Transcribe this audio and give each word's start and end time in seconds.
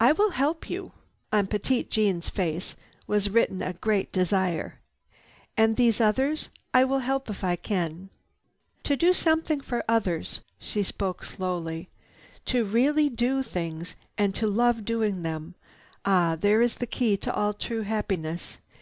"I 0.00 0.12
will 0.12 0.30
help 0.30 0.70
you." 0.70 0.92
On 1.34 1.46
Petite 1.46 1.90
Jeanne's 1.90 2.30
face 2.30 2.76
was 3.06 3.28
written 3.28 3.60
a 3.60 3.74
great 3.74 4.10
desire. 4.10 4.78
"And 5.54 5.76
these 5.76 6.00
others 6.00 6.48
I 6.72 6.84
will 6.84 7.00
help 7.00 7.28
if 7.28 7.44
I 7.44 7.56
can. 7.56 8.08
"To 8.84 8.96
do 8.96 9.12
something 9.12 9.60
for 9.60 9.84
others—" 9.86 10.40
she 10.58 10.82
spoke 10.82 11.24
slowly. 11.24 11.90
"To 12.46 12.64
really 12.64 13.10
do 13.10 13.42
things 13.42 13.96
and 14.16 14.34
to 14.34 14.46
love 14.46 14.86
doing 14.86 15.24
them! 15.24 15.56
Ah, 16.06 16.38
there 16.40 16.62
is 16.62 16.76
the 16.76 16.86
key 16.86 17.18
to 17.18 17.34
all 17.34 17.52
true 17.52 17.82
happiness! 17.82 18.56